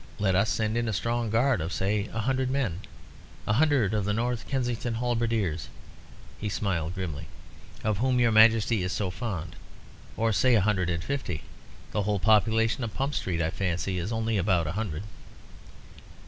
Let 0.17 0.33
us 0.33 0.49
send 0.49 0.77
in 0.77 0.87
a 0.87 0.93
strong 0.93 1.29
guard 1.29 1.61
of, 1.61 1.71
say, 1.71 2.07
a 2.11 2.21
hundred 2.21 2.49
men 2.49 2.79
a 3.45 3.53
hundred 3.53 3.93
of 3.93 4.03
the 4.03 4.13
North 4.13 4.47
Kensington 4.47 4.95
Halberdiers" 4.95 5.67
(he 6.39 6.49
smiled 6.49 6.95
grimly), 6.95 7.27
"of 7.83 7.99
whom 7.99 8.19
your 8.19 8.31
Majesty 8.31 8.81
is 8.81 8.91
so 8.91 9.11
fond. 9.11 9.55
Or 10.17 10.33
say 10.33 10.55
a 10.55 10.61
hundred 10.61 10.89
and 10.89 11.03
fifty. 11.03 11.43
The 11.91 12.01
whole 12.01 12.17
population 12.17 12.83
of 12.83 12.95
Pump 12.95 13.13
Street, 13.13 13.43
I 13.43 13.51
fancy, 13.51 13.99
is 13.99 14.11
only 14.11 14.39
about 14.39 14.65
a 14.65 14.71
hundred." 14.71 15.03